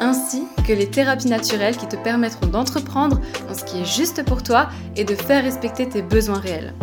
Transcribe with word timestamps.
ainsi 0.00 0.44
que 0.66 0.72
les 0.72 0.88
thérapies 0.88 1.28
naturelles 1.28 1.76
qui 1.76 1.86
te 1.86 1.96
permettront 1.96 2.46
d'entreprendre 2.46 3.20
dans 3.48 3.54
ce 3.54 3.64
qui 3.64 3.80
est 3.80 3.84
juste 3.84 4.24
pour 4.24 4.42
toi 4.42 4.68
et 4.96 5.04
de 5.04 5.14
faire 5.14 5.44
respecter 5.44 5.88
tes 5.88 6.02
besoins 6.02 6.38
réels. 6.38 6.74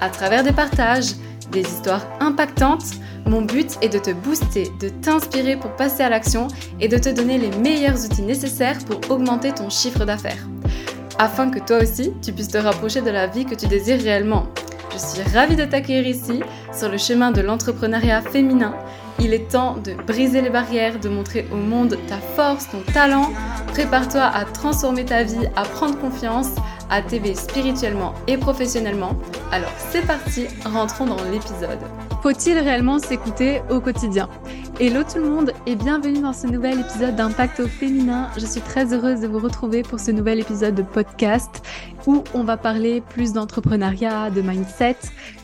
À 0.00 0.10
travers 0.10 0.42
des 0.42 0.52
partages, 0.52 1.14
des 1.50 1.62
histoires 1.62 2.06
impactantes, 2.20 2.94
mon 3.26 3.42
but 3.42 3.78
est 3.80 3.88
de 3.88 3.98
te 3.98 4.10
booster, 4.10 4.70
de 4.80 4.88
t'inspirer 4.88 5.56
pour 5.56 5.70
passer 5.76 6.02
à 6.02 6.08
l'action 6.08 6.48
et 6.80 6.88
de 6.88 6.98
te 6.98 7.08
donner 7.08 7.38
les 7.38 7.50
meilleurs 7.58 8.04
outils 8.04 8.22
nécessaires 8.22 8.78
pour 8.84 9.10
augmenter 9.10 9.52
ton 9.52 9.70
chiffre 9.70 10.04
d'affaires. 10.04 10.46
Afin 11.18 11.50
que 11.50 11.60
toi 11.60 11.78
aussi, 11.78 12.12
tu 12.22 12.32
puisses 12.32 12.48
te 12.48 12.58
rapprocher 12.58 13.00
de 13.00 13.10
la 13.10 13.26
vie 13.26 13.44
que 13.44 13.54
tu 13.54 13.66
désires 13.66 14.00
réellement. 14.00 14.46
Je 14.92 14.98
suis 14.98 15.22
ravie 15.32 15.56
de 15.56 15.64
t'accueillir 15.64 16.06
ici, 16.06 16.40
sur 16.72 16.90
le 16.90 16.98
chemin 16.98 17.30
de 17.30 17.40
l'entrepreneuriat 17.40 18.20
féminin. 18.22 18.74
Il 19.20 19.32
est 19.32 19.50
temps 19.50 19.76
de 19.76 19.94
briser 19.94 20.42
les 20.42 20.50
barrières, 20.50 20.98
de 20.98 21.08
montrer 21.08 21.46
au 21.52 21.56
monde 21.56 21.96
ta 22.08 22.18
force, 22.18 22.68
ton 22.68 22.80
talent. 22.92 23.30
Prépare-toi 23.68 24.22
à 24.22 24.44
transformer 24.44 25.04
ta 25.04 25.22
vie, 25.22 25.48
à 25.56 25.62
prendre 25.62 25.98
confiance, 25.98 26.48
à 26.90 27.00
t'aider 27.00 27.34
spirituellement 27.34 28.14
et 28.26 28.36
professionnellement. 28.36 29.16
Alors 29.52 29.72
c'est 29.90 30.06
parti, 30.06 30.46
rentrons 30.64 31.06
dans 31.06 31.22
l'épisode. 31.30 31.78
Faut-il 32.22 32.58
réellement 32.58 32.98
s'écouter 32.98 33.62
au 33.70 33.80
quotidien? 33.80 34.28
Hello 34.80 35.02
tout 35.04 35.18
le 35.18 35.28
monde 35.28 35.52
et 35.66 35.76
bienvenue 35.76 36.20
dans 36.20 36.32
ce 36.32 36.46
nouvel 36.46 36.80
épisode 36.80 37.14
d'Impact 37.14 37.60
au 37.60 37.68
féminin. 37.68 38.28
Je 38.36 38.44
suis 38.44 38.60
très 38.60 38.92
heureuse 38.92 39.20
de 39.20 39.28
vous 39.28 39.38
retrouver 39.38 39.82
pour 39.82 40.00
ce 40.00 40.10
nouvel 40.10 40.40
épisode 40.40 40.74
de 40.74 40.82
podcast 40.82 41.62
où 42.06 42.22
on 42.34 42.44
va 42.44 42.56
parler 42.56 43.00
plus 43.00 43.32
d'entrepreneuriat, 43.32 44.30
de 44.30 44.42
mindset. 44.42 44.96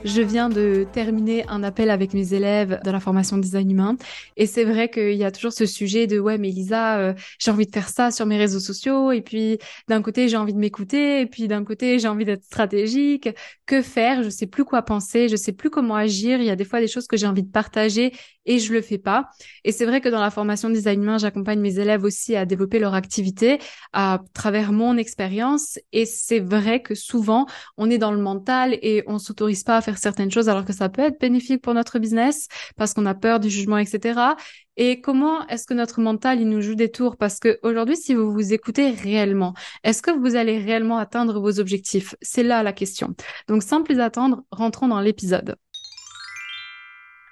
Je 0.05 0.23
viens 0.23 0.49
de 0.49 0.87
terminer 0.93 1.47
un 1.49 1.63
appel 1.63 1.91
avec 1.91 2.15
mes 2.15 2.35
élèves 2.35 2.81
de 2.85 2.91
la 2.91 3.01
formation 3.01 3.39
design 3.39 3.71
humain 3.71 3.97
et 4.37 4.47
c'est 4.47 4.65
vrai 4.65 4.91
qu'il 4.91 5.15
y 5.15 5.25
a 5.25 5.31
toujours 5.31 5.53
ce 5.53 5.67
sujet 5.67 6.07
de 6.07 6.19
ouais 6.19 6.39
mais 6.39 6.49
Lisa, 6.49 6.99
euh, 6.99 7.15
j'ai 7.39 7.51
envie 7.51 7.67
de 7.67 7.73
faire 7.73 7.89
ça 7.89 8.11
sur 8.11 8.27
mes 8.27 8.39
réseaux 8.39 8.61
sociaux 8.61 9.13
et 9.13 9.21
puis 9.21 9.59
d'un 9.89 10.03
côté 10.03 10.29
j'ai 10.29 10.37
envie 10.37 10.55
de 10.55 10.59
m'écouter 10.59 11.21
et 11.21 11.27
puis 11.27 11.49
d'un 11.49 11.65
côté 11.65 11.99
j'ai 11.99 12.09
envie 12.09 12.25
d'être 12.25 12.45
stratégique. 12.45 13.29
Que 13.67 13.83
faire? 13.83 14.23
Je 14.23 14.31
sais 14.31 14.47
plus 14.47 14.65
quoi 14.65 14.83
penser, 14.83 15.29
je 15.29 15.37
sais 15.37 15.53
plus 15.53 15.71
comment 15.71 15.95
agir. 15.95 16.41
Il 16.41 16.47
y 16.47 16.51
a 16.51 16.57
des 16.57 16.65
fois 16.65 16.81
des 16.81 16.89
choses 16.89 17.07
que 17.07 17.17
j'ai 17.17 17.27
envie 17.27 17.43
de 17.43 17.51
partager 17.51 18.13
et 18.47 18.59
je 18.59 18.73
le 18.73 18.83
fais 18.83 18.99
pas. 18.99 19.29
Et 19.65 19.73
c'est 19.73 19.85
vrai 19.85 20.01
que 20.01 20.09
dans 20.09 20.21
la 20.21 20.31
formation 20.31 20.71
design 20.71 21.03
humain, 21.03 21.19
j'accompagne 21.19 21.61
mes 21.61 21.79
élèves 21.79 22.05
aussi 22.05 22.35
à 22.37 22.47
développer 22.47 22.79
leur 22.79 22.95
activité 22.95 23.59
à 23.93 24.21
travers 24.35 24.73
mon 24.73 24.97
expérience. 24.97 25.79
Et 25.93 26.07
c'est 26.07 26.41
vrai 26.51 26.83
que 26.83 26.95
souvent, 26.95 27.47
on 27.77 27.91
est 27.91 27.99
dans 27.99 28.13
le 28.13 28.21
mental 28.21 28.79
et 28.83 29.03
on 29.07 29.19
s'autorise 29.19 29.65
pas 29.65 29.77
à 29.77 29.81
faire 29.81 29.99
certaines 29.99 30.31
choses 30.31 30.49
alors 30.49 30.65
que 30.65 30.73
ça 30.73 30.89
peut 30.89 31.03
être 31.03 31.21
bénéfique 31.21 31.63
pour 31.63 31.75
notre 31.75 31.99
business 31.99 32.49
parce 32.77 32.93
qu'on 32.93 33.07
a 33.07 33.15
peur 33.15 33.41
du 33.41 33.49
jugement, 33.49 33.79
etc. 33.79 34.35
Et 34.77 35.01
comment 35.01 35.47
est-ce 35.49 35.67
que 35.67 35.75
notre 35.75 36.01
mental, 36.01 36.41
il 36.41 36.49
nous 36.49 36.63
joue 36.63 36.75
des 36.75 36.91
tours? 36.91 37.17
Parce 37.17 37.39
que 37.39 37.59
aujourd'hui, 37.63 37.97
si 37.97 38.15
vous 38.15 38.33
vous 38.33 38.53
écoutez 38.53 38.91
réellement, 38.91 39.55
est-ce 39.85 40.03
que 40.03 40.11
vous 40.11 40.37
allez 40.37 40.59
réellement 40.59 40.99
atteindre 40.99 41.41
vos 41.41 41.61
objectifs? 41.61 42.15
C'est 42.23 42.43
là 42.43 42.63
la 42.63 42.73
question. 42.73 43.15
Donc, 43.49 43.63
sans 43.63 43.83
plus 43.83 44.01
attendre, 44.01 44.43
rentrons 44.51 44.89
dans 44.89 45.01
l'épisode. 45.01 45.57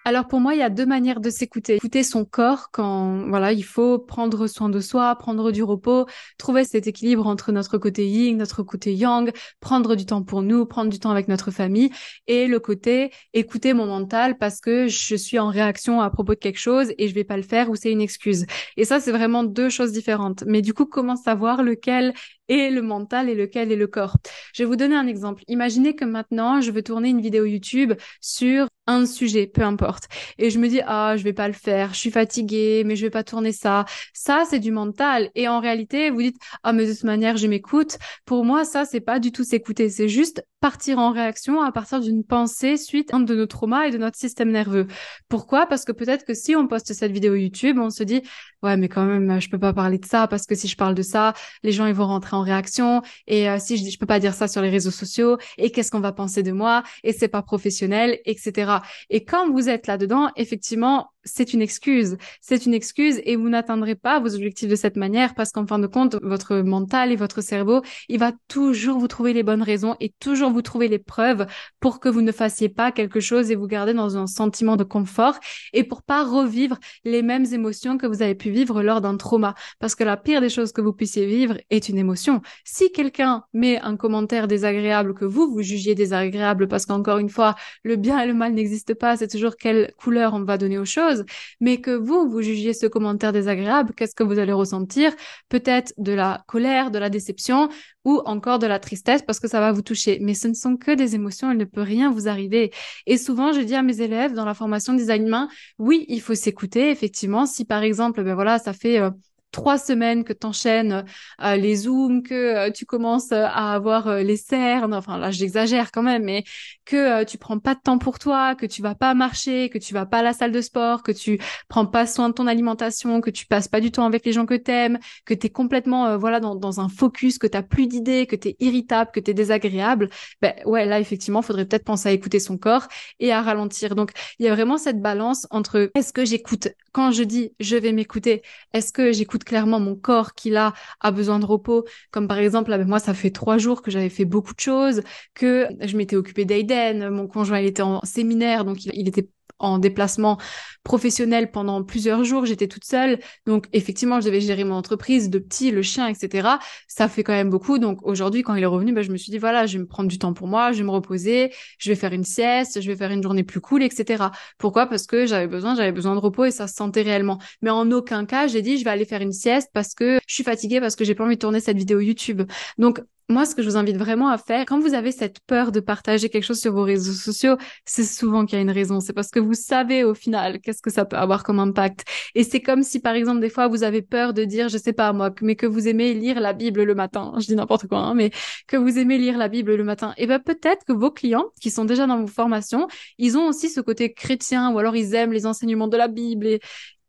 Alors 0.08 0.26
pour 0.26 0.40
moi, 0.40 0.54
il 0.54 0.60
y 0.60 0.62
a 0.62 0.70
deux 0.70 0.86
manières 0.86 1.20
de 1.20 1.28
s'écouter. 1.28 1.74
Écouter 1.76 2.02
son 2.02 2.24
corps 2.24 2.70
quand 2.72 3.28
voilà, 3.28 3.52
il 3.52 3.62
faut 3.62 3.98
prendre 3.98 4.46
soin 4.46 4.70
de 4.70 4.80
soi, 4.80 5.14
prendre 5.16 5.52
du 5.52 5.62
repos, 5.62 6.06
trouver 6.38 6.64
cet 6.64 6.86
équilibre 6.86 7.26
entre 7.26 7.52
notre 7.52 7.76
côté 7.76 8.08
yin, 8.08 8.38
notre 8.38 8.62
côté 8.62 8.94
yang, 8.94 9.30
prendre 9.60 9.96
du 9.96 10.06
temps 10.06 10.22
pour 10.22 10.40
nous, 10.40 10.64
prendre 10.64 10.88
du 10.90 10.98
temps 10.98 11.10
avec 11.10 11.28
notre 11.28 11.50
famille 11.50 11.90
et 12.26 12.46
le 12.46 12.58
côté 12.58 13.10
écouter 13.34 13.74
mon 13.74 13.84
mental 13.84 14.38
parce 14.38 14.62
que 14.62 14.88
je 14.88 15.14
suis 15.14 15.38
en 15.38 15.48
réaction 15.48 16.00
à 16.00 16.08
propos 16.08 16.32
de 16.32 16.38
quelque 16.38 16.58
chose 16.58 16.90
et 16.96 17.06
je 17.06 17.14
vais 17.14 17.24
pas 17.24 17.36
le 17.36 17.42
faire 17.42 17.68
ou 17.68 17.76
c'est 17.76 17.92
une 17.92 18.00
excuse. 18.00 18.46
Et 18.78 18.86
ça 18.86 19.00
c'est 19.00 19.12
vraiment 19.12 19.44
deux 19.44 19.68
choses 19.68 19.92
différentes. 19.92 20.42
Mais 20.46 20.62
du 20.62 20.72
coup, 20.72 20.86
comment 20.86 21.16
savoir 21.16 21.62
lequel 21.62 22.14
est 22.48 22.70
le 22.70 22.82
mental 22.82 23.28
et 23.28 23.34
lequel 23.34 23.72
est 23.72 23.76
le 23.76 23.86
corps 23.86 24.16
Je 24.54 24.62
vais 24.62 24.66
vous 24.66 24.76
donner 24.76 24.96
un 24.96 25.06
exemple. 25.06 25.42
Imaginez 25.48 25.94
que 25.94 26.04
maintenant, 26.04 26.60
je 26.60 26.70
veux 26.70 26.82
tourner 26.82 27.10
une 27.10 27.20
vidéo 27.20 27.44
YouTube 27.44 27.94
sur 28.20 28.68
un 28.88 29.04
sujet, 29.06 29.46
peu 29.46 29.62
importe. 29.62 30.04
Et 30.38 30.50
je 30.50 30.58
me 30.58 30.66
dis, 30.68 30.80
ah, 30.86 31.14
je 31.16 31.22
vais 31.22 31.34
pas 31.34 31.46
le 31.46 31.54
faire, 31.54 31.92
je 31.92 31.98
suis 31.98 32.10
fatiguée, 32.10 32.82
mais 32.84 32.96
je 32.96 33.04
vais 33.04 33.10
pas 33.10 33.22
tourner 33.22 33.52
ça. 33.52 33.84
Ça, 34.14 34.44
c'est 34.48 34.60
du 34.60 34.72
mental. 34.72 35.30
Et 35.34 35.46
en 35.46 35.60
réalité, 35.60 36.10
vous 36.10 36.22
dites, 36.22 36.38
ah, 36.62 36.72
mais 36.72 36.86
de 36.86 36.92
toute 36.92 37.04
manière, 37.04 37.36
je 37.36 37.46
m'écoute. 37.46 37.98
Pour 38.24 38.44
moi, 38.44 38.64
ça, 38.64 38.86
c'est 38.86 39.00
pas 39.00 39.20
du 39.20 39.30
tout 39.30 39.44
s'écouter. 39.44 39.90
C'est 39.90 40.08
juste 40.08 40.42
partir 40.60 40.98
en 40.98 41.12
réaction 41.12 41.60
à 41.60 41.70
partir 41.70 42.00
d'une 42.00 42.24
pensée 42.24 42.76
suite 42.76 43.12
de 43.14 43.34
nos 43.34 43.46
traumas 43.46 43.86
et 43.86 43.90
de 43.90 43.98
notre 43.98 44.16
système 44.16 44.50
nerveux. 44.50 44.86
Pourquoi? 45.28 45.66
Parce 45.66 45.84
que 45.84 45.92
peut-être 45.92 46.24
que 46.24 46.34
si 46.34 46.56
on 46.56 46.66
poste 46.66 46.92
cette 46.94 47.12
vidéo 47.12 47.34
YouTube, 47.34 47.78
on 47.78 47.90
se 47.90 48.02
dit, 48.02 48.22
ouais, 48.62 48.76
mais 48.76 48.88
quand 48.88 49.04
même, 49.04 49.40
je 49.40 49.50
peux 49.50 49.58
pas 49.58 49.72
parler 49.72 49.98
de 49.98 50.06
ça 50.06 50.26
parce 50.26 50.46
que 50.46 50.54
si 50.54 50.66
je 50.66 50.76
parle 50.76 50.94
de 50.94 51.02
ça, 51.02 51.34
les 51.62 51.72
gens, 51.72 51.86
ils 51.86 51.94
vont 51.94 52.06
rentrer 52.06 52.36
en 52.36 52.37
réaction. 52.42 53.02
Et 53.26 53.48
euh, 53.48 53.58
si 53.58 53.76
je 53.76 53.82
dis, 53.82 53.90
je 53.90 53.98
peux 53.98 54.06
pas 54.06 54.20
dire 54.20 54.34
ça 54.34 54.48
sur 54.48 54.62
les 54.62 54.70
réseaux 54.70 54.90
sociaux, 54.90 55.38
et 55.56 55.70
qu'est-ce 55.70 55.90
qu'on 55.90 56.00
va 56.00 56.12
penser 56.12 56.42
de 56.42 56.52
moi, 56.52 56.82
et 57.04 57.12
c'est 57.12 57.28
pas 57.28 57.42
professionnel, 57.42 58.18
etc. 58.24 58.72
Et 59.10 59.24
quand 59.24 59.50
vous 59.50 59.68
êtes 59.68 59.86
là-dedans, 59.86 60.30
effectivement, 60.36 61.10
c'est 61.28 61.52
une 61.52 61.62
excuse. 61.62 62.16
C'est 62.40 62.66
une 62.66 62.74
excuse 62.74 63.20
et 63.24 63.36
vous 63.36 63.48
n'atteindrez 63.48 63.94
pas 63.94 64.20
vos 64.20 64.34
objectifs 64.34 64.68
de 64.68 64.76
cette 64.76 64.96
manière 64.96 65.34
parce 65.34 65.52
qu'en 65.52 65.66
fin 65.66 65.78
de 65.78 65.86
compte, 65.86 66.16
votre 66.22 66.56
mental 66.56 67.12
et 67.12 67.16
votre 67.16 67.40
cerveau, 67.40 67.82
il 68.08 68.18
va 68.18 68.32
toujours 68.48 68.98
vous 68.98 69.08
trouver 69.08 69.32
les 69.32 69.42
bonnes 69.42 69.62
raisons 69.62 69.96
et 70.00 70.12
toujours 70.20 70.50
vous 70.50 70.62
trouver 70.62 70.88
les 70.88 70.98
preuves 70.98 71.46
pour 71.80 72.00
que 72.00 72.08
vous 72.08 72.22
ne 72.22 72.32
fassiez 72.32 72.68
pas 72.68 72.92
quelque 72.92 73.20
chose 73.20 73.50
et 73.50 73.54
vous 73.54 73.66
gardez 73.66 73.94
dans 73.94 74.16
un 74.16 74.26
sentiment 74.26 74.76
de 74.76 74.84
confort 74.84 75.38
et 75.72 75.84
pour 75.84 76.02
pas 76.02 76.24
revivre 76.24 76.78
les 77.04 77.22
mêmes 77.22 77.46
émotions 77.52 77.98
que 77.98 78.06
vous 78.06 78.22
avez 78.22 78.34
pu 78.34 78.50
vivre 78.50 78.82
lors 78.82 79.00
d'un 79.00 79.16
trauma. 79.16 79.54
Parce 79.78 79.94
que 79.94 80.04
la 80.04 80.16
pire 80.16 80.40
des 80.40 80.48
choses 80.48 80.72
que 80.72 80.80
vous 80.80 80.92
puissiez 80.92 81.26
vivre 81.26 81.58
est 81.70 81.88
une 81.88 81.98
émotion. 81.98 82.40
Si 82.64 82.90
quelqu'un 82.92 83.44
met 83.52 83.80
un 83.80 83.96
commentaire 83.96 84.48
désagréable 84.48 85.14
que 85.14 85.24
vous, 85.24 85.50
vous 85.50 85.62
jugiez 85.62 85.94
désagréable 85.94 86.68
parce 86.68 86.86
qu'encore 86.86 87.18
une 87.18 87.28
fois, 87.28 87.54
le 87.82 87.96
bien 87.96 88.20
et 88.20 88.26
le 88.26 88.34
mal 88.34 88.54
n'existent 88.54 88.94
pas, 88.98 89.16
c'est 89.16 89.28
toujours 89.28 89.56
quelle 89.56 89.92
couleur 89.98 90.34
on 90.34 90.44
va 90.44 90.58
donner 90.58 90.78
aux 90.78 90.84
choses, 90.84 91.17
mais 91.60 91.80
que 91.80 91.90
vous, 91.90 92.28
vous 92.28 92.42
jugiez 92.42 92.74
ce 92.74 92.86
commentaire 92.86 93.32
désagréable, 93.32 93.92
qu'est-ce 93.96 94.14
que 94.14 94.24
vous 94.24 94.38
allez 94.38 94.52
ressentir? 94.52 95.12
Peut-être 95.48 95.92
de 95.98 96.12
la 96.12 96.44
colère, 96.46 96.90
de 96.90 96.98
la 96.98 97.10
déception 97.10 97.68
ou 98.04 98.20
encore 98.24 98.58
de 98.58 98.66
la 98.66 98.78
tristesse 98.78 99.22
parce 99.22 99.40
que 99.40 99.48
ça 99.48 99.60
va 99.60 99.72
vous 99.72 99.82
toucher. 99.82 100.18
Mais 100.20 100.34
ce 100.34 100.48
ne 100.48 100.54
sont 100.54 100.76
que 100.76 100.92
des 100.94 101.14
émotions, 101.14 101.50
il 101.50 101.58
ne 101.58 101.64
peut 101.64 101.82
rien 101.82 102.10
vous 102.10 102.28
arriver. 102.28 102.72
Et 103.06 103.18
souvent, 103.18 103.52
je 103.52 103.60
dis 103.60 103.74
à 103.74 103.82
mes 103.82 104.00
élèves 104.00 104.32
dans 104.32 104.44
la 104.44 104.54
formation 104.54 104.94
design 104.94 105.26
humain, 105.26 105.48
oui, 105.78 106.04
il 106.08 106.20
faut 106.20 106.34
s'écouter, 106.34 106.90
effectivement. 106.90 107.46
Si 107.46 107.64
par 107.64 107.82
exemple, 107.82 108.22
ben 108.24 108.34
voilà, 108.34 108.58
ça 108.58 108.72
fait... 108.72 109.00
Euh, 109.00 109.10
trois 109.50 109.78
semaines 109.78 110.24
que 110.24 110.32
tu 110.32 110.46
enchaînes 110.46 111.04
euh, 111.42 111.56
les 111.56 111.76
zooms, 111.76 112.22
que 112.22 112.34
euh, 112.34 112.70
tu 112.70 112.84
commences 112.86 113.32
euh, 113.32 113.44
à 113.44 113.74
avoir 113.74 114.16
les 114.16 114.36
cernes, 114.36 114.94
enfin 114.94 115.18
là 115.18 115.30
j'exagère 115.30 115.90
quand 115.92 116.02
même, 116.02 116.24
mais 116.24 116.44
que 116.84 117.24
tu 117.24 117.38
prends 117.38 117.58
pas 117.58 117.74
de 117.74 117.80
temps 117.80 117.98
pour 117.98 118.18
toi, 118.18 118.54
que 118.54 118.66
tu 118.66 118.82
vas 118.82 118.94
pas 118.94 119.14
marcher, 119.14 119.68
que 119.68 119.78
tu 119.78 119.94
vas 119.94 120.06
pas 120.06 120.18
à 120.18 120.22
la 120.22 120.32
salle 120.32 120.52
de 120.52 120.60
sport, 120.60 121.02
que 121.02 121.12
tu 121.12 121.38
prends 121.68 121.86
pas 121.86 122.06
soin 122.06 122.28
de 122.28 122.34
ton 122.34 122.46
alimentation, 122.46 123.20
que 123.20 123.30
tu 123.30 123.46
passes 123.46 123.68
pas 123.68 123.80
du 123.80 123.90
temps 123.90 124.06
avec 124.06 124.24
les 124.24 124.32
gens 124.32 124.46
que 124.46 124.54
t'aimes, 124.54 124.98
que 125.24 125.34
tu 125.34 125.46
es 125.46 125.50
complètement 125.50 126.16
voilà 126.18 126.40
dans, 126.40 126.54
dans 126.54 126.80
un 126.80 126.88
focus, 126.88 127.38
que 127.38 127.46
tu 127.46 127.58
plus 127.62 127.86
d'idées, 127.86 128.26
que 128.26 128.36
tu 128.36 128.48
es 128.48 128.56
irritable, 128.60 129.10
que 129.12 129.20
tu 129.20 129.30
es 129.30 129.34
désagréable, 129.34 130.08
ben 130.40 130.54
ouais 130.64 130.86
là 130.86 131.00
effectivement 131.00 131.42
faudrait 131.42 131.66
peut-être 131.66 131.84
penser 131.84 132.08
à 132.08 132.12
écouter 132.12 132.40
son 132.40 132.56
corps 132.56 132.86
et 133.20 133.32
à 133.32 133.42
ralentir. 133.42 133.94
Donc 133.94 134.12
il 134.38 134.46
y 134.46 134.48
a 134.48 134.54
vraiment 134.54 134.78
cette 134.78 135.00
balance 135.00 135.46
entre 135.50 135.90
est-ce 135.94 136.12
que 136.12 136.24
j'écoute 136.24 136.68
quand 136.92 137.10
je 137.10 137.22
dis 137.22 137.52
je 137.60 137.76
vais 137.76 137.92
m'écouter, 137.92 138.42
est-ce 138.72 138.92
que 138.92 139.12
j'écoute 139.12 139.37
clairement 139.44 139.80
mon 139.80 139.96
corps 139.96 140.34
qui 140.34 140.50
là 140.50 140.72
a 141.00 141.10
besoin 141.10 141.38
de 141.38 141.46
repos, 141.46 141.84
comme 142.10 142.28
par 142.28 142.38
exemple 142.38 142.70
là, 142.70 142.78
moi 142.84 142.98
ça 142.98 143.14
fait 143.14 143.30
trois 143.30 143.58
jours 143.58 143.82
que 143.82 143.90
j'avais 143.90 144.08
fait 144.08 144.24
beaucoup 144.24 144.54
de 144.54 144.60
choses, 144.60 145.02
que 145.34 145.68
je 145.80 145.96
m'étais 145.96 146.16
occupée 146.16 146.44
d'Aiden, 146.44 147.10
mon 147.10 147.26
conjoint 147.26 147.60
il 147.60 147.66
était 147.66 147.82
en 147.82 148.00
séminaire 148.04 148.64
donc 148.64 148.84
il, 148.84 149.08
était 149.08 149.28
en 149.58 149.78
déplacement 149.78 150.38
professionnel 150.84 151.50
pendant 151.50 151.82
plusieurs 151.82 152.24
jours, 152.24 152.46
j'étais 152.46 152.68
toute 152.68 152.84
seule. 152.84 153.18
Donc 153.46 153.66
effectivement, 153.72 154.20
je 154.20 154.26
devais 154.26 154.40
gérer 154.40 154.64
mon 154.64 154.74
entreprise, 154.74 155.30
de 155.30 155.38
petit, 155.38 155.70
le 155.70 155.82
chien, 155.82 156.06
etc. 156.08 156.48
Ça 156.86 157.08
fait 157.08 157.22
quand 157.22 157.32
même 157.32 157.50
beaucoup. 157.50 157.78
Donc 157.78 157.98
aujourd'hui, 158.02 158.42
quand 158.42 158.54
il 158.54 158.62
est 158.62 158.66
revenu, 158.66 158.92
ben, 158.92 159.02
je 159.02 159.10
me 159.10 159.16
suis 159.16 159.30
dit, 159.30 159.38
voilà, 159.38 159.66
je 159.66 159.74
vais 159.74 159.84
me 159.84 159.88
prendre 159.88 160.08
du 160.08 160.18
temps 160.18 160.32
pour 160.32 160.48
moi, 160.48 160.72
je 160.72 160.78
vais 160.78 160.84
me 160.84 160.90
reposer, 160.90 161.52
je 161.78 161.90
vais 161.90 161.96
faire 161.96 162.12
une 162.12 162.24
sieste, 162.24 162.80
je 162.80 162.86
vais 162.86 162.96
faire 162.96 163.10
une 163.10 163.22
journée 163.22 163.44
plus 163.44 163.60
cool, 163.60 163.82
etc. 163.82 164.24
Pourquoi? 164.58 164.86
Parce 164.86 165.06
que 165.06 165.26
j'avais 165.26 165.46
besoin, 165.48 165.74
j'avais 165.74 165.92
besoin 165.92 166.14
de 166.14 166.20
repos 166.20 166.44
et 166.44 166.50
ça 166.50 166.66
se 166.66 166.74
sentait 166.74 167.02
réellement. 167.02 167.38
Mais 167.62 167.70
en 167.70 167.90
aucun 167.90 168.24
cas, 168.24 168.46
j'ai 168.46 168.62
dit, 168.62 168.78
je 168.78 168.84
vais 168.84 168.90
aller 168.90 169.04
faire 169.04 169.22
une 169.22 169.32
sieste 169.32 169.70
parce 169.74 169.94
que 169.94 170.18
je 170.26 170.34
suis 170.34 170.44
fatiguée, 170.44 170.80
parce 170.80 170.96
que 170.96 171.04
j'ai 171.04 171.14
pas 171.14 171.24
envie 171.24 171.36
de 171.36 171.40
tourner 171.40 171.60
cette 171.60 171.76
vidéo 171.76 172.00
YouTube. 172.00 172.42
Donc 172.78 173.00
moi, 173.30 173.44
ce 173.44 173.54
que 173.54 173.62
je 173.62 173.68
vous 173.68 173.76
invite 173.76 173.98
vraiment 173.98 174.28
à 174.28 174.38
faire, 174.38 174.64
quand 174.64 174.80
vous 174.80 174.94
avez 174.94 175.12
cette 175.12 175.40
peur 175.40 175.70
de 175.70 175.80
partager 175.80 176.30
quelque 176.30 176.44
chose 176.44 176.60
sur 176.60 176.72
vos 176.72 176.82
réseaux 176.82 177.12
sociaux, 177.12 177.56
c'est 177.84 178.04
souvent 178.04 178.46
qu'il 178.46 178.56
y 178.56 178.58
a 178.58 178.62
une 178.62 178.70
raison. 178.70 179.00
C'est 179.00 179.12
parce 179.12 179.30
que 179.30 179.38
vous 179.38 179.54
savez 179.54 180.02
au 180.02 180.14
final 180.14 180.60
qu'est-ce 180.60 180.80
que 180.80 180.90
ça 180.90 181.04
peut 181.04 181.16
avoir 181.16 181.44
comme 181.44 181.58
impact. 181.58 182.04
Et 182.34 182.42
c'est 182.42 182.60
comme 182.60 182.82
si, 182.82 183.00
par 183.00 183.14
exemple, 183.14 183.40
des 183.40 183.50
fois, 183.50 183.68
vous 183.68 183.82
avez 183.82 184.00
peur 184.00 184.32
de 184.32 184.44
dire, 184.44 184.68
je 184.70 184.78
sais 184.78 184.94
pas 184.94 185.12
moi, 185.12 185.30
mais 185.42 185.56
que 185.56 185.66
vous 185.66 185.88
aimez 185.88 186.14
lire 186.14 186.40
la 186.40 186.54
Bible 186.54 186.82
le 186.84 186.94
matin. 186.94 187.32
Je 187.38 187.46
dis 187.46 187.54
n'importe 187.54 187.86
quoi, 187.86 187.98
hein, 187.98 188.14
mais 188.14 188.30
que 188.66 188.76
vous 188.76 188.98
aimez 188.98 189.18
lire 189.18 189.36
la 189.36 189.48
Bible 189.48 189.74
le 189.74 189.84
matin. 189.84 190.14
Et 190.16 190.26
ben 190.26 190.38
peut-être 190.38 190.84
que 190.86 190.92
vos 190.92 191.10
clients, 191.10 191.46
qui 191.60 191.70
sont 191.70 191.84
déjà 191.84 192.06
dans 192.06 192.20
vos 192.20 192.26
formations, 192.26 192.88
ils 193.18 193.36
ont 193.36 193.46
aussi 193.46 193.68
ce 193.68 193.80
côté 193.80 194.12
chrétien, 194.12 194.70
ou 194.72 194.78
alors 194.78 194.96
ils 194.96 195.14
aiment 195.14 195.32
les 195.32 195.46
enseignements 195.46 195.88
de 195.88 195.96
la 195.96 196.08
Bible 196.08 196.46
et, 196.46 196.60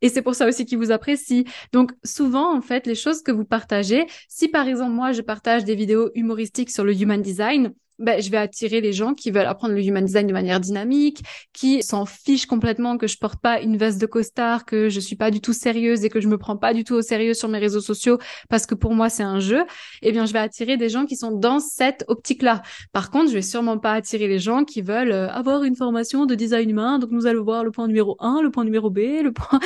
et 0.02 0.08
c'est 0.08 0.22
pour 0.22 0.34
ça 0.34 0.46
aussi 0.46 0.66
qu'ils 0.66 0.78
vous 0.78 0.90
apprécient. 0.90 1.44
Donc 1.72 1.92
souvent, 2.04 2.56
en 2.56 2.60
fait, 2.60 2.86
les 2.86 2.94
choses 2.94 3.22
que 3.22 3.32
vous 3.32 3.44
partagez, 3.44 4.06
si 4.28 4.48
par 4.48 4.68
exemple 4.68 4.92
moi 4.92 5.12
je 5.12 5.22
partage 5.22 5.64
des 5.64 5.74
vidéos 5.74 6.10
humoristiques 6.14 6.70
sur 6.70 6.84
le 6.84 6.94
human 6.94 7.20
design, 7.20 7.72
ben, 8.00 8.20
je 8.20 8.30
vais 8.30 8.38
attirer 8.38 8.80
les 8.80 8.92
gens 8.92 9.14
qui 9.14 9.30
veulent 9.30 9.46
apprendre 9.46 9.74
le 9.74 9.82
human 9.82 10.04
design 10.04 10.26
de 10.26 10.32
manière 10.32 10.60
dynamique, 10.60 11.22
qui 11.52 11.82
s'en 11.82 12.06
fichent 12.06 12.46
complètement 12.46 12.98
que 12.98 13.06
je 13.06 13.18
porte 13.18 13.40
pas 13.40 13.60
une 13.60 13.76
veste 13.76 14.00
de 14.00 14.06
costard, 14.06 14.64
que 14.64 14.88
je 14.88 15.00
suis 15.00 15.16
pas 15.16 15.30
du 15.30 15.40
tout 15.40 15.52
sérieuse 15.52 16.04
et 16.04 16.08
que 16.08 16.20
je 16.20 16.28
me 16.28 16.38
prends 16.38 16.56
pas 16.56 16.74
du 16.74 16.84
tout 16.84 16.94
au 16.94 17.02
sérieux 17.02 17.34
sur 17.34 17.48
mes 17.48 17.58
réseaux 17.58 17.80
sociaux 17.80 18.18
parce 18.48 18.66
que 18.66 18.74
pour 18.74 18.94
moi 18.94 19.08
c'est 19.08 19.22
un 19.22 19.40
jeu. 19.40 19.64
Eh 20.02 20.12
bien, 20.12 20.26
je 20.26 20.32
vais 20.32 20.38
attirer 20.38 20.76
des 20.76 20.88
gens 20.88 21.06
qui 21.06 21.16
sont 21.16 21.32
dans 21.32 21.60
cette 21.60 22.04
optique-là. 22.08 22.62
Par 22.92 23.10
contre, 23.10 23.28
je 23.28 23.34
vais 23.34 23.42
sûrement 23.42 23.78
pas 23.78 23.92
attirer 23.92 24.28
les 24.28 24.38
gens 24.38 24.64
qui 24.64 24.82
veulent 24.82 25.12
euh, 25.12 25.28
avoir 25.28 25.64
une 25.64 25.76
formation 25.76 26.26
de 26.26 26.34
design 26.34 26.70
humain. 26.70 26.98
Donc, 26.98 27.10
nous 27.10 27.26
allons 27.26 27.44
voir 27.44 27.64
le 27.64 27.70
point 27.70 27.86
numéro 27.86 28.16
1, 28.20 28.42
le 28.42 28.50
point 28.50 28.64
numéro 28.64 28.90
B, 28.90 28.98
le 29.22 29.32
point 29.32 29.60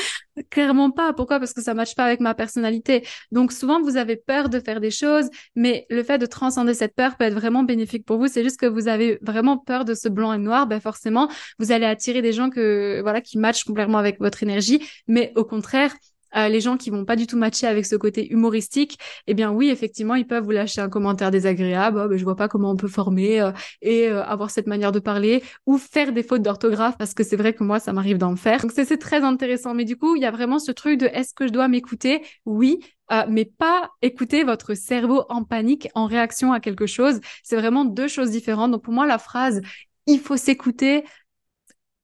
Clairement 0.51 0.91
pas. 0.91 1.13
Pourquoi? 1.13 1.39
Parce 1.39 1.53
que 1.53 1.63
ça 1.63 1.75
matche 1.75 1.95
pas 1.95 2.05
avec 2.05 2.19
ma 2.21 2.35
personnalité. 2.35 3.07
Donc 3.31 3.53
souvent 3.53 3.81
vous 3.81 3.97
avez 3.97 4.17
peur 4.17 4.49
de 4.49 4.59
faire 4.59 4.81
des 4.81 4.91
choses, 4.91 5.29
mais 5.55 5.87
le 5.91 6.03
fait 6.03 6.19
de 6.19 6.27
transcender 6.27 6.75
cette 6.75 6.95
peur 6.95 7.17
peut 7.17 7.25
être 7.25 7.35
vraiment 7.35 7.63
bénéfique 7.63 8.05
pour 8.05 8.19
vous. 8.19 8.27
C'est 8.27 8.43
juste 8.43 8.59
que 8.59 8.67
vous 8.67 8.89
avez 8.89 9.19
vraiment 9.23 9.59
peur 9.59 9.85
de 9.85 9.95
ce 9.95 10.09
blanc 10.09 10.33
et 10.33 10.39
noir. 10.39 10.67
Ben 10.67 10.81
forcément, 10.81 11.29
vous 11.61 11.71
allez 11.71 11.87
attirer 11.87 12.21
des 12.21 12.33
gens 12.33 12.51
que 12.51 13.01
voilà 13.03 13.21
qui 13.21 13.39
matchent 13.39 13.65
complètement 13.65 13.99
avec 13.99 14.19
votre 14.19 14.43
énergie. 14.43 14.83
Mais 15.07 15.33
au 15.37 15.45
contraire, 15.45 15.95
euh, 16.37 16.49
les 16.49 16.61
gens 16.61 16.77
qui 16.77 16.91
vont 16.91 17.05
pas 17.05 17.17
du 17.17 17.27
tout 17.27 17.37
matcher 17.37 17.67
avec 17.67 17.87
ce 17.87 17.97
côté 17.97 18.31
humoristique, 18.33 18.99
eh 19.27 19.35
bien 19.35 19.51
oui, 19.51 19.69
effectivement, 19.71 20.15
ils 20.15 20.27
peuvent 20.27 20.45
vous 20.45 20.51
lâcher 20.51 20.81
un 20.81 20.89
commentaire 20.89 21.31
désagréable. 21.31 22.01
Oh, 22.05 22.09
ben, 22.09 22.19
je 22.19 22.25
vois 22.25 22.37
pas 22.37 22.49
comment 22.49 22.71
on 22.71 22.77
peut 22.77 22.89
former 22.89 23.41
euh, 23.41 23.53
et 23.83 24.09
euh, 24.09 24.23
avoir 24.25 24.51
cette 24.51 24.67
manière 24.67 24.93
de 24.93 24.99
parler 24.99 25.43
ou 25.67 25.79
faire 25.79 26.13
des 26.13 26.23
fautes 26.23 26.43
d'orthographe 26.43 26.97
parce 26.99 27.15
que 27.15 27.25
c'est 27.25 27.37
vrai 27.37 27.53
que 27.53 27.65
moi, 27.65 27.81
ça 27.81 27.93
m'arrive 27.93 28.19
d'en 28.19 28.37
faire. 28.37 28.61
Donc 28.63 28.73
c'est 28.73 28.99
très 28.99 29.23
intéressant. 29.23 29.75
Mais 29.75 29.85
du 29.85 29.97
coup, 29.97 30.17
il 30.17 30.23
y 30.23 30.27
a 30.27 30.31
vraiment 30.31 30.59
ce 30.59 30.73
truc 30.73 30.99
de 31.01 31.07
est-ce 31.07 31.35
que 31.35 31.47
je 31.47 31.53
dois 31.53 31.69
m'écouter? 31.69 32.23
Oui, 32.45 32.81
mais 33.29 33.45
pas 33.45 33.91
écouter 34.03 34.45
votre 34.45 34.75
cerveau 34.75 35.25
en 35.29 35.45
panique, 35.45 35.89
en 35.95 36.07
réaction 36.07 36.53
à 36.53 36.61
quelque 36.61 36.87
chose. 36.87 37.21
C'est 37.43 37.57
vraiment 37.57 37.85
deux 37.85 38.09
choses 38.09 38.31
différentes. 38.31 38.71
Donc 38.73 38.83
pour 38.83 38.95
moi, 38.95 39.07
la 39.07 39.19
phrase 39.19 39.61
il 40.07 40.21
faut 40.21 40.37
s'écouter, 40.37 41.05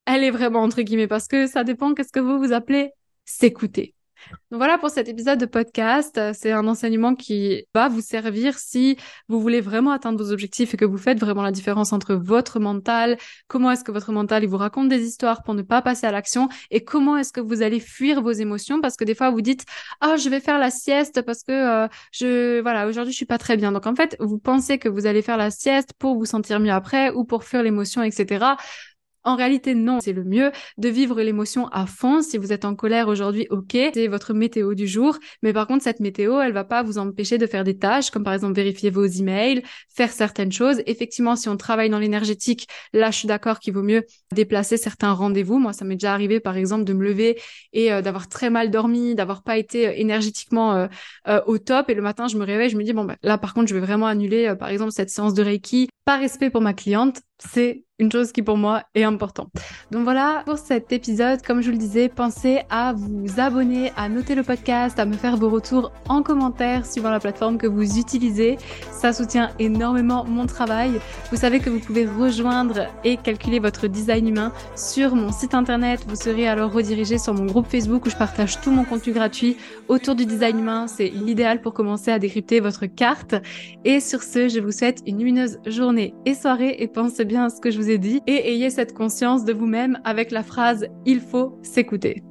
elle 0.06 0.24
est 0.24 0.30
vraiment 0.30 0.62
entre 0.62 0.82
guillemets 0.82 1.08
parce 1.08 1.28
que 1.28 1.46
ça 1.46 1.64
dépend 1.64 1.94
qu'est-ce 1.94 2.12
que 2.12 2.20
vous 2.20 2.38
vous 2.38 2.52
appelez 2.52 2.90
s'écouter. 3.24 3.94
Voilà 4.50 4.78
pour 4.78 4.90
cet 4.90 5.08
épisode 5.08 5.38
de 5.38 5.46
podcast. 5.46 6.20
C'est 6.32 6.52
un 6.52 6.66
enseignement 6.66 7.14
qui 7.14 7.64
va 7.74 7.88
vous 7.88 8.00
servir 8.00 8.58
si 8.58 8.96
vous 9.28 9.40
voulez 9.40 9.60
vraiment 9.60 9.92
atteindre 9.92 10.22
vos 10.22 10.32
objectifs 10.32 10.74
et 10.74 10.76
que 10.76 10.84
vous 10.84 10.98
faites 10.98 11.18
vraiment 11.18 11.42
la 11.42 11.52
différence 11.52 11.92
entre 11.92 12.14
votre 12.14 12.58
mental, 12.60 13.16
comment 13.48 13.70
est-ce 13.70 13.84
que 13.84 13.92
votre 13.92 14.12
mental 14.12 14.42
il 14.42 14.48
vous 14.48 14.56
raconte 14.56 14.88
des 14.88 15.02
histoires 15.02 15.42
pour 15.42 15.54
ne 15.54 15.62
pas 15.62 15.82
passer 15.82 16.06
à 16.06 16.12
l'action 16.12 16.48
et 16.70 16.84
comment 16.84 17.16
est-ce 17.16 17.32
que 17.32 17.40
vous 17.40 17.62
allez 17.62 17.80
fuir 17.80 18.22
vos 18.22 18.32
émotions 18.32 18.80
parce 18.80 18.96
que 18.96 19.04
des 19.04 19.14
fois 19.14 19.30
vous 19.30 19.40
dites 19.40 19.64
ah 20.00 20.16
je 20.16 20.28
vais 20.28 20.40
faire 20.40 20.58
la 20.58 20.70
sieste 20.70 21.22
parce 21.22 21.42
que 21.42 21.52
euh, 21.52 21.88
je 22.12 22.60
voilà 22.60 22.88
aujourd'hui 22.88 23.12
je 23.12 23.16
suis 23.16 23.26
pas 23.26 23.38
très 23.38 23.56
bien. 23.56 23.72
Donc 23.72 23.86
en 23.86 23.94
fait 23.94 24.16
vous 24.20 24.38
pensez 24.38 24.78
que 24.78 24.88
vous 24.88 25.06
allez 25.06 25.22
faire 25.22 25.36
la 25.36 25.50
sieste 25.50 25.92
pour 25.98 26.16
vous 26.16 26.26
sentir 26.26 26.60
mieux 26.60 26.72
après 26.72 27.10
ou 27.10 27.24
pour 27.24 27.44
fuir 27.44 27.62
l'émotion 27.62 28.02
etc. 28.02 28.54
En 29.22 29.36
réalité, 29.36 29.74
non, 29.74 29.98
c'est 30.00 30.14
le 30.14 30.24
mieux 30.24 30.50
de 30.78 30.88
vivre 30.88 31.20
l'émotion 31.20 31.68
à 31.68 31.84
fond. 31.84 32.22
Si 32.22 32.38
vous 32.38 32.54
êtes 32.54 32.64
en 32.64 32.74
colère 32.74 33.08
aujourd'hui, 33.08 33.46
ok, 33.50 33.76
c'est 33.92 34.06
votre 34.06 34.32
météo 34.32 34.72
du 34.74 34.86
jour. 34.86 35.18
Mais 35.42 35.52
par 35.52 35.66
contre, 35.66 35.84
cette 35.84 36.00
météo, 36.00 36.40
elle 36.40 36.52
va 36.52 36.64
pas 36.64 36.82
vous 36.82 36.96
empêcher 36.96 37.36
de 37.36 37.46
faire 37.46 37.62
des 37.62 37.76
tâches, 37.76 38.10
comme 38.10 38.24
par 38.24 38.32
exemple 38.32 38.54
vérifier 38.54 38.88
vos 38.88 39.04
emails, 39.04 39.62
faire 39.94 40.10
certaines 40.10 40.52
choses. 40.52 40.82
Effectivement, 40.86 41.36
si 41.36 41.50
on 41.50 41.58
travaille 41.58 41.90
dans 41.90 41.98
l'énergétique, 41.98 42.66
là, 42.94 43.10
je 43.10 43.18
suis 43.18 43.28
d'accord 43.28 43.58
qu'il 43.58 43.74
vaut 43.74 43.82
mieux 43.82 44.04
déplacer 44.32 44.78
certains 44.78 45.12
rendez-vous. 45.12 45.58
Moi, 45.58 45.74
ça 45.74 45.84
m'est 45.84 45.96
déjà 45.96 46.14
arrivé, 46.14 46.40
par 46.40 46.56
exemple, 46.56 46.84
de 46.84 46.94
me 46.94 47.04
lever 47.04 47.38
et 47.74 47.92
euh, 47.92 48.00
d'avoir 48.00 48.26
très 48.26 48.48
mal 48.48 48.70
dormi, 48.70 49.14
d'avoir 49.14 49.42
pas 49.42 49.58
été 49.58 49.86
euh, 49.86 49.92
énergétiquement 49.94 50.88
euh, 51.28 51.40
au 51.46 51.58
top. 51.58 51.90
Et 51.90 51.94
le 51.94 52.02
matin, 52.02 52.26
je 52.26 52.38
me 52.38 52.44
réveille, 52.44 52.70
je 52.70 52.76
me 52.78 52.84
dis, 52.84 52.94
bon, 52.94 53.04
bah, 53.04 53.16
là, 53.22 53.36
par 53.36 53.52
contre, 53.52 53.68
je 53.68 53.74
vais 53.74 53.80
vraiment 53.80 54.06
annuler, 54.06 54.54
par 54.58 54.70
exemple, 54.70 54.92
cette 54.92 55.10
séance 55.10 55.34
de 55.34 55.42
Reiki 55.42 55.88
respect 56.16 56.50
pour 56.50 56.60
ma 56.60 56.74
cliente. 56.74 57.20
C'est 57.38 57.84
une 58.00 58.10
chose 58.10 58.32
qui 58.32 58.42
pour 58.42 58.56
moi 58.56 58.82
est 58.94 59.04
important. 59.04 59.48
Donc 59.90 60.04
voilà 60.04 60.42
pour 60.46 60.58
cet 60.58 60.90
épisode. 60.90 61.42
Comme 61.42 61.60
je 61.60 61.66
vous 61.66 61.72
le 61.72 61.78
disais, 61.78 62.08
pensez 62.08 62.62
à 62.70 62.94
vous 62.94 63.38
abonner, 63.38 63.92
à 63.96 64.08
noter 64.08 64.34
le 64.34 64.42
podcast, 64.42 64.98
à 64.98 65.04
me 65.04 65.14
faire 65.14 65.36
vos 65.36 65.50
retours 65.50 65.92
en 66.08 66.22
commentaire 66.22 66.86
suivant 66.86 67.10
la 67.10 67.20
plateforme 67.20 67.58
que 67.58 67.66
vous 67.66 67.98
utilisez. 67.98 68.56
Ça 68.90 69.12
soutient 69.12 69.50
énormément 69.58 70.24
mon 70.24 70.46
travail. 70.46 70.92
Vous 71.30 71.36
savez 71.36 71.60
que 71.60 71.68
vous 71.70 71.78
pouvez 71.78 72.06
rejoindre 72.06 72.86
et 73.04 73.16
calculer 73.18 73.58
votre 73.58 73.86
design 73.86 74.28
humain 74.28 74.52
sur 74.76 75.14
mon 75.14 75.30
site 75.30 75.54
internet. 75.54 76.04
Vous 76.08 76.16
serez 76.16 76.48
alors 76.48 76.72
redirigé 76.72 77.18
sur 77.18 77.34
mon 77.34 77.44
groupe 77.44 77.66
Facebook 77.66 78.06
où 78.06 78.10
je 78.10 78.16
partage 78.16 78.60
tout 78.60 78.70
mon 78.70 78.84
contenu 78.84 79.12
gratuit 79.12 79.56
autour 79.88 80.14
du 80.14 80.24
design 80.24 80.58
humain. 80.58 80.86
C'est 80.88 81.08
l'idéal 81.08 81.60
pour 81.60 81.74
commencer 81.74 82.10
à 82.10 82.18
décrypter 82.18 82.60
votre 82.60 82.86
carte. 82.86 83.34
Et 83.84 84.00
sur 84.00 84.22
ce, 84.22 84.48
je 84.48 84.60
vous 84.60 84.72
souhaite 84.72 85.02
une 85.06 85.18
lumineuse 85.18 85.58
et 86.24 86.34
soirée 86.34 86.76
et 86.78 86.88
pensez 86.88 87.24
bien 87.24 87.44
à 87.44 87.50
ce 87.50 87.60
que 87.60 87.70
je 87.70 87.78
vous 87.78 87.90
ai 87.90 87.98
dit 87.98 88.20
et 88.26 88.52
ayez 88.52 88.70
cette 88.70 88.94
conscience 88.94 89.44
de 89.44 89.52
vous-même 89.52 89.98
avec 90.04 90.30
la 90.30 90.42
phrase 90.42 90.86
il 91.06 91.20
faut 91.20 91.58
s'écouter. 91.62 92.22